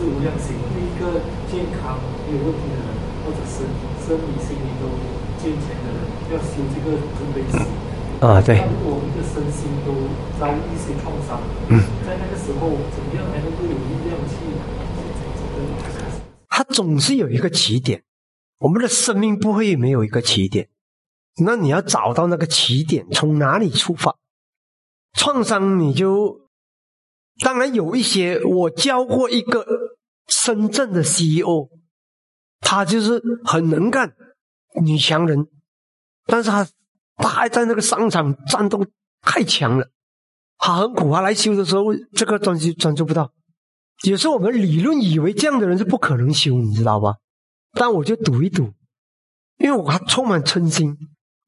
[0.00, 1.20] 是无量心，对一个
[1.52, 2.88] 健康没有问题的人，
[3.20, 3.68] 或者是
[4.00, 4.88] 生理心理都
[5.36, 6.00] 健全的人，
[6.32, 7.60] 要修这个慈悲心。
[8.24, 9.92] 啊，对，如果我们的身心都
[10.40, 14.36] 遭遇一些创伤，嗯，在那个时候，怎么样才能够有力量去
[15.16, 16.24] 去这个？
[16.48, 18.02] 它总是有一个起点。
[18.60, 20.68] 我们的生命不会没有一个起点，
[21.44, 24.16] 那你要找到那个起点，从哪里出发？
[25.12, 26.40] 创伤你就
[27.40, 29.66] 当然有一些，我教过一个
[30.28, 31.68] 深圳的 CEO，
[32.60, 34.14] 他就是很能干，
[34.82, 35.48] 女强人，
[36.26, 36.68] 但是他
[37.16, 38.84] 他还在那个商场战斗
[39.22, 39.90] 太强了，
[40.58, 43.32] 他很苦，他来修的时候这个专注专注不到。
[44.04, 47.16] 有时候我们理论以为这样的人是不可能修，你知道吧？
[47.72, 48.72] 但我就赌一赌，
[49.58, 50.96] 因为我还充满嗔心，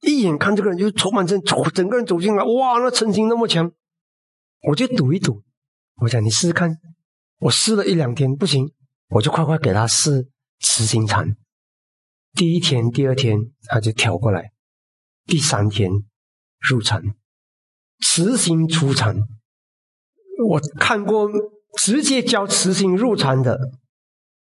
[0.01, 3.71] 一眼看这个人就充满嗔，走整个人走进来，哇，那嗔心那么强，
[4.69, 5.43] 我就赌一赌。
[6.03, 6.81] 我讲你试试看，
[7.39, 8.73] 我试了一两天不行，
[9.11, 11.37] 我就快快给他试慈心禅。
[12.33, 14.51] 第一天、第二天他就调过来，
[15.27, 15.93] 第三天
[16.59, 17.01] 入禅，
[18.01, 19.17] 慈心出禅。
[20.45, 21.31] 我看过
[21.79, 23.57] 直接教慈心入禅的，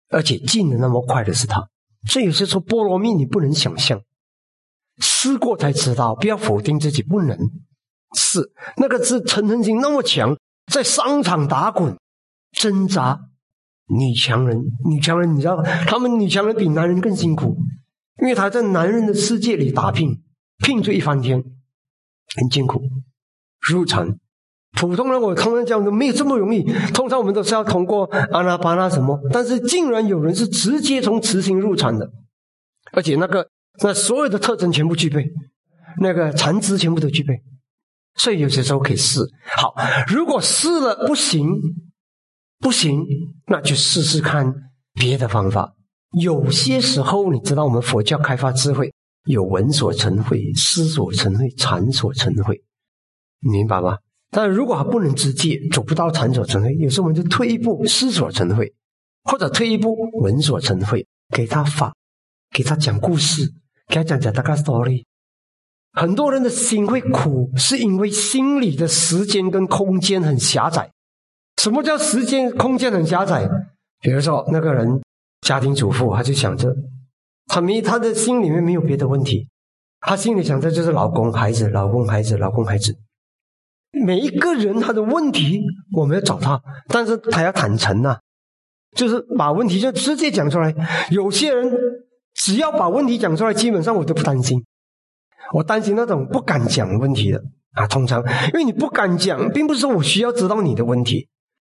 [0.08, 1.68] 而且进的那么快的是他。
[2.08, 4.02] 所以有些时候菠萝蜜你不能想象，
[5.00, 7.38] 试过才知道，不要否定自己不能。
[8.14, 11.96] 是那个是陈诚心那么强，在商场打滚
[12.52, 13.20] 挣扎，
[13.88, 17.58] 女强人，女强人，你知道吗，他们女强人比男人更辛苦，
[18.22, 20.22] 因为她在男人的世界里打拼，
[20.64, 21.44] 拼出一番天，
[22.36, 22.82] 很艰苦。
[23.70, 24.18] 入禅，
[24.80, 32.12] 普通人我通常讲的没有这么容易，通常我们都是要通过阿那巴那什么，但是竟然有人是直接从慈心入禅的，
[32.94, 33.50] 而且那个
[33.84, 35.32] 那所有的特征全部具备，
[36.00, 37.42] 那个禅资全部都具备。
[38.16, 39.20] 所以有些时候可以试。
[39.56, 39.74] 好，
[40.08, 41.48] 如果试了不行，
[42.60, 43.04] 不行，
[43.48, 44.54] 那就试试看
[44.94, 45.74] 别的方法。
[46.20, 48.94] 有些时候，你知道，我们佛教开发智慧，
[49.26, 52.62] 有闻所成慧、思所成慧、禅所成慧，
[53.42, 53.98] 你明白吗？
[54.30, 58.74] 但如果还不能直接走不到禅所成慧，有时候我们就退一步，思所成慧，
[59.24, 61.94] 或者退一步，闻所成慧，给他法，
[62.52, 63.44] 给他讲故事，
[63.88, 65.06] 给他讲讲大概 story。
[65.94, 70.90] 很多人的心会苦，是因为心里的时间跟空间很狭窄。
[71.62, 73.48] 什么叫时间空间很狭窄？
[74.00, 75.02] 比如说那个人
[75.42, 76.74] 家庭主妇，他就想着，
[77.48, 79.48] 他没他的心里面没有别的问题，
[80.00, 82.96] 他心里想着就是老公、孩子、老公、孩子、老公、孩子。
[84.06, 85.62] 每一个人他的问题，
[85.98, 88.18] 我们要找他，但是他要坦诚呐、
[88.96, 90.74] 就是把问题就直接讲出来。
[91.12, 91.70] 有些人
[92.34, 94.64] 只要把问题讲出来，基本上我都不担心。
[95.54, 101.30] 我担心那种不敢讲问题的啊，通常因为你不敢讲，并不是我需要知道你的问题，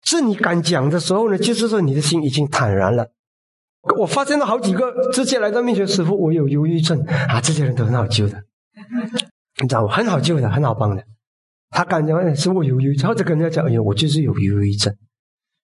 [0.05, 3.11] 是你敢讲的时候呢，就是说你的心已经坦然了。
[3.99, 8.43] 我发现了好几个直接来到面前，师傅，我有忧郁症啊，这些人都很好救的，
[9.61, 9.95] 你知道吗？
[9.95, 11.05] 很好救的，很好帮的。
[11.71, 14.95] 他敢讲，哎师傅有忧郁症，或者跟人家讲，哎呦，我就是有忧郁症，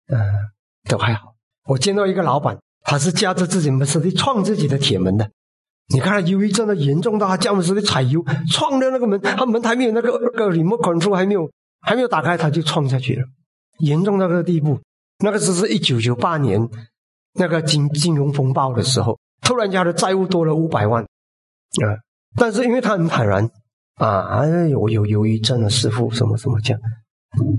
[0.09, 0.19] 嗯、
[0.89, 1.35] 都还好。
[1.67, 5.31] 我见到一个老板，他是驾着自己门车去创自己的铁门的。
[5.95, 11.51] 你看他忧郁症的严重到他驾门车去踩油，撞掉那个门，他门还没有那个那个 remote control 还没有
[11.81, 13.23] 还没有打开，他就撞下去了，
[13.79, 14.79] 严重到那个地步。
[15.25, 16.69] 那个只是一九九八年
[17.35, 21.85] 那个金金融风暴的时候，突然间他的债务多了五百万，啊、
[22.37, 23.51] 但是因为他很坦然
[23.95, 26.81] 啊，哎，我有忧郁症的师傅什么什么这样，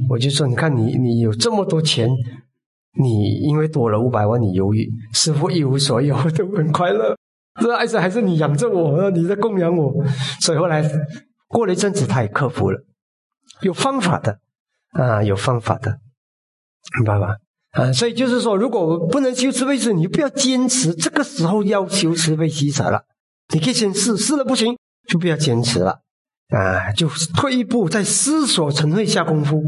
[0.08, 2.08] 我就说你看你你有这么多钱，
[2.98, 7.18] 你因为多了五百万你忧郁，师傅一无所有都很快乐。
[7.60, 9.94] 这还是还是你养着我，你在供养我，
[10.42, 10.84] 所以后来
[11.48, 12.80] 过了一阵子，他也克服了，
[13.62, 14.40] 有方法的
[14.92, 16.00] 啊，有方法的，
[16.98, 17.38] 明白吧？
[17.72, 23.04] 啊，所以就是说，如果不能修慈悲心，你不要坚持，这个时候要修慈悲喜舍了。
[23.54, 24.78] 你可以先试，试了不行
[25.08, 26.02] 就不要坚持了
[26.50, 29.64] 啊，就退一步，在思索成慧下功夫，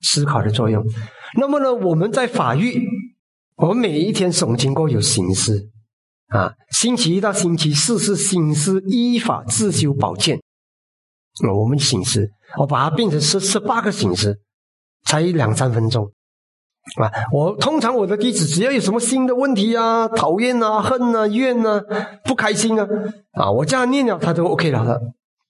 [0.00, 0.84] 思考的作用。
[1.38, 2.88] 那么呢，我们在法域，
[3.56, 5.68] 我们每一天诵经过有行思。
[6.30, 10.38] 啊，星期一到星期四是醒思依法自修保健。
[11.44, 14.40] 啊，我们醒思，我把它变成十十八个醒思，
[15.04, 16.10] 才两三分钟。
[16.96, 21.84] 啊，我通常我的弟子只要有什么新的问题啊，讨厌啊、恨啊、怨啊、
[22.24, 22.88] 不开心啊，
[23.32, 24.98] 啊，我叫他念了，他都 OK 了的。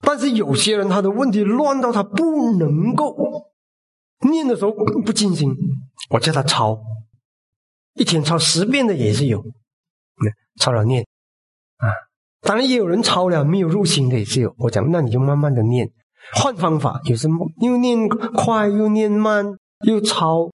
[0.01, 3.15] 但是有些人他的问题乱到他不能够
[4.29, 5.55] 念的时候不尽心，
[6.11, 6.83] 我叫他抄，
[7.95, 9.45] 一天抄十遍的也是有。
[10.59, 11.07] 抄了念
[11.81, 11.93] 啊，
[12.43, 14.55] 当然也有人抄了没有入心的也是有。
[14.59, 15.91] 我讲，那你就慢慢的念，
[16.35, 19.47] 换方法，有什么又念快又念慢
[19.87, 20.51] 又抄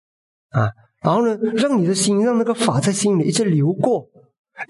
[0.51, 0.71] 啊，
[1.03, 4.07] 然后呢，让你的心让那个法在心里一直流过。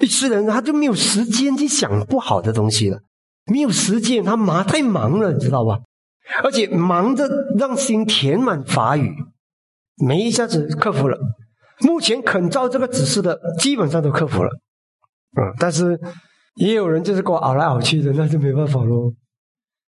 [0.00, 2.98] 一世人他就没有时间去想不好的东西了，
[3.52, 5.78] 没有时间，他忙太忙了，你知道吧？
[6.42, 9.14] 而且忙着让心填满法语，
[10.04, 11.16] 没一下子克服了。
[11.82, 14.50] 目前肯照这个指示的，基本上都克服了。
[15.38, 16.00] 嗯，但是
[16.56, 19.12] 也有人就是给我熬来熬去的，那就没办法喽。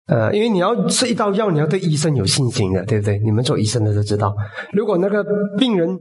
[0.07, 3.19] 呃，因为你要吃一道药，你要对医生有信心的，对不对？
[3.19, 4.35] 你们做医生的都知道，
[4.73, 5.23] 如果那个
[5.57, 5.99] 病人。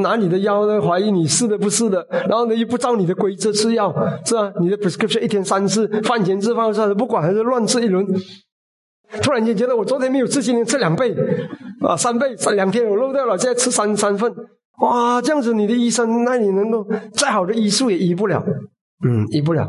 [0.00, 0.80] 拿你的药呢？
[0.80, 3.92] 怀疑你是的不是的，然后呢又不照你的规则吃药，
[4.24, 4.52] 是吧？
[4.60, 8.06] 你的 prescription 一天三次，饭前吃饭后吃不管还是乱吃一轮。
[9.20, 11.12] 突然间觉得我昨天没有吃，今天吃两倍，
[11.80, 14.32] 啊，三倍，两天我漏掉了，现在吃三三份，
[14.82, 18.40] 哇，这样子你的医生，那你能够再好的医术也医不了，
[19.02, 19.68] 嗯，医不了，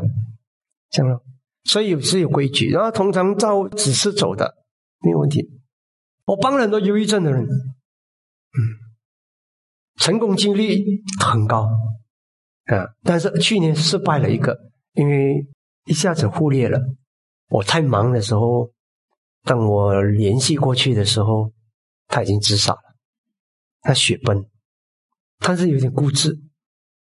[0.90, 1.22] 这样了。
[1.64, 4.54] 所以有是有规矩，然后通常照指示走的，
[5.00, 5.50] 没有问题。
[6.26, 8.84] 我帮了很多忧郁症的人，嗯。
[9.96, 11.68] 成功几率很高
[12.64, 14.58] 啊，但是去年失败了一个，
[14.94, 15.46] 因为
[15.86, 16.80] 一下子忽略了。
[17.48, 18.72] 我太忙的时候，
[19.44, 21.52] 等我联系过去的时候，
[22.08, 22.96] 他已经自杀了，
[23.82, 24.44] 他血崩，
[25.38, 26.40] 但是有点固执。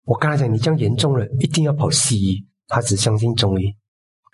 [0.06, 2.46] 我跟他讲，你这样严重了，一定要跑西医。
[2.68, 3.66] 他只相信中医，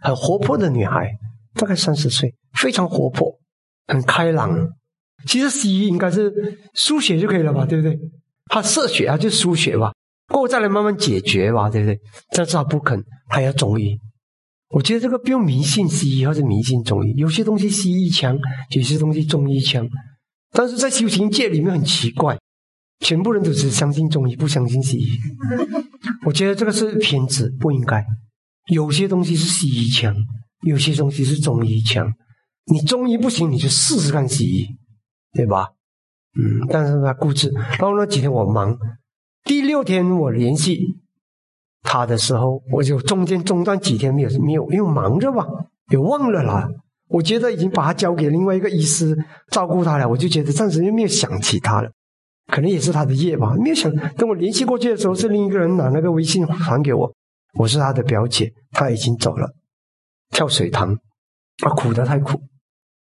[0.01, 1.11] 很活泼的女孩，
[1.55, 3.39] 大概三十岁，非常活泼，
[3.87, 4.69] 很开朗。
[5.27, 6.31] 其实西医应该是
[6.73, 7.99] 输血就可以了吧，对不对？
[8.45, 9.93] 他射血啊，就输血吧，
[10.29, 11.99] 过后再来慢慢解决吧，对不对？
[12.35, 13.97] 但是他不肯，他要中医。
[14.69, 18.39] 我觉得这个不用迷信西医或者迷信中医，有些东西西医强，
[18.69, 19.85] 有些东西中医强。
[20.53, 22.39] 但是在修行界里面很奇怪，
[23.01, 25.19] 全部人都只相信中医，不相信西医。
[26.25, 28.05] 我觉得这个是偏执，不应该。
[28.71, 30.15] 有些东西是西医强，
[30.65, 32.13] 有些东西是中医强。
[32.71, 34.67] 你中医不行，你就试试看西医，
[35.33, 35.69] 对吧？
[36.39, 37.51] 嗯，但是他固执。
[37.51, 38.77] 然后那几天我忙，
[39.43, 40.79] 第六天我联系
[41.81, 45.45] 他的时候，我就中间中断几天没有没有，因为忙着吧，
[45.89, 46.69] 也忘了啦。
[47.09, 49.17] 我觉得已经把他交给另外一个医师
[49.51, 51.91] 照顾他了，我就觉得暂时又没有想起他了，
[52.47, 53.55] 可能也是他的业吧。
[53.55, 57.13] 没有想，等我联系过去的时候，是另一个人拿那个微信还给我，
[57.55, 59.53] 我是他的表姐，他已经走了，
[60.29, 60.93] 跳水塘，
[61.63, 62.41] 啊，苦的太苦，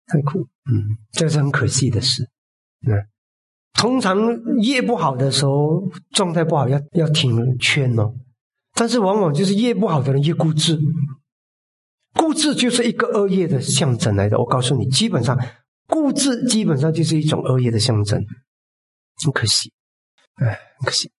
[0.07, 0.39] 太苦，
[0.69, 2.23] 嗯，这是很可惜的事，
[2.87, 3.07] 嗯。
[3.73, 4.17] 通常
[4.59, 8.11] 业不好的时候，状态不好，要要听劝哦。
[8.73, 10.79] 但是往往就是业不好的人越固执，
[12.15, 14.39] 固执就是一个恶业的象征来的。
[14.39, 15.39] 我告诉你，基本上
[15.87, 18.19] 固执基本上就是一种恶业的象征，
[19.17, 19.71] 真可惜，
[20.35, 21.11] 哎，可惜，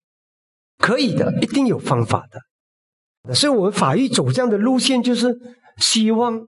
[0.78, 3.34] 可以的，一定有方法的。
[3.34, 5.38] 所以我们法律走这样的路线，就是
[5.78, 6.48] 希望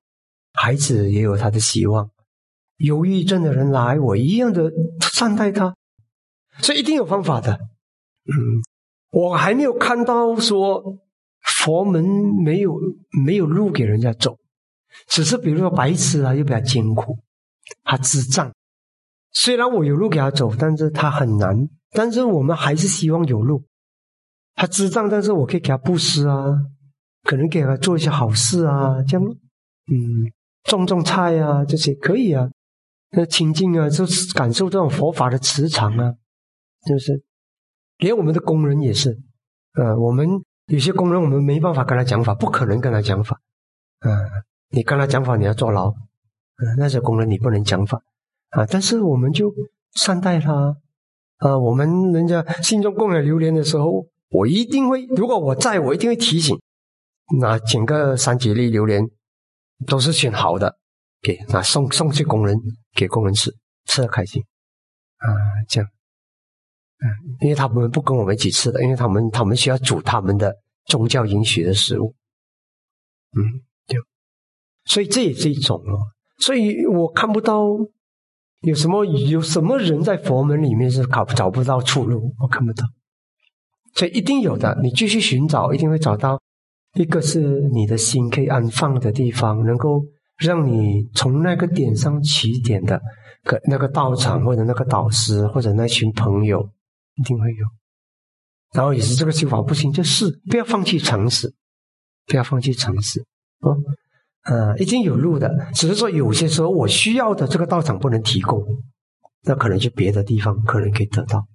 [0.54, 2.10] 孩子也有他的希望。
[2.78, 5.76] 忧郁症的人来，我一样的善待他。
[6.62, 8.64] 所以一定有方法的，嗯，
[9.12, 10.98] 我还没有看到说
[11.42, 12.06] 佛门
[12.44, 12.80] 没有
[13.26, 14.38] 没有路给人家走，
[15.08, 17.18] 只是比如说白痴啊，又比较艰苦，
[17.84, 18.54] 他智障，
[19.32, 21.56] 虽然我有路给他走，但是他很难，
[21.92, 23.64] 但是我们还是希望有路。
[24.56, 26.36] 他智障，但是我可以给他布施啊，
[27.24, 30.32] 可能给他做一些好事啊，这样，嗯，
[30.64, 32.50] 种种菜啊，这些可以啊，
[33.12, 36.14] 那清净啊，就是感受这种佛法的磁场啊。
[36.88, 37.24] 就是，
[37.98, 39.18] 连我们的工人也是，
[39.76, 40.28] 呃，我们
[40.68, 43.40] 有些工人我们没办法跟他讲法，不可能跟他讲法，
[44.00, 44.10] 啊，
[44.70, 48.02] 你跟他讲法你要坐牢，啊，那些工人你不能讲法，
[48.50, 49.54] 啊，但是我们就
[49.94, 50.76] 善待他，
[51.38, 56.60] 啊，我们人家心中供养榴莲的时候，我一定会，如果我在我一定会提醒，
[57.40, 59.04] 那整个三几粒榴莲，
[59.86, 60.78] 都是选好的，
[61.22, 62.58] 给那送送去工人
[62.96, 64.44] 给工人吃，吃的开心，
[65.18, 65.28] 啊，
[65.68, 65.90] 这样。
[67.02, 67.08] 嗯，
[67.40, 70.54] 因为他们不跟我们一起吃的，因为他们他们需要煮他们的
[70.86, 72.14] 宗教允许的食物。
[73.38, 74.00] 嗯，就
[74.84, 76.00] 所以这也是一种哦。
[76.40, 77.64] 所以我看不到
[78.62, 82.86] 有什么有什么人在佛门里面是搞找不到出路，我看不到。
[83.96, 86.40] 所以一定有的，你继续寻找，一定会找到。
[86.96, 90.04] 一个是你的心可以安放的地方，能够
[90.38, 93.02] 让你从那个点上起点的，
[93.44, 96.70] 可那个道场或者那个导师或者那群朋友。
[97.16, 97.66] 一定会有，
[98.72, 101.54] 然后也是这个修法不行，就是不要放弃尝试，
[102.26, 103.20] 不要放弃尝试
[103.60, 103.76] 哦，
[104.46, 108.64] 呃，已经有路的，只是说有些时候我需要的这个道场不能提供，
[109.44, 111.46] 那可能就别的地方可能可以得到。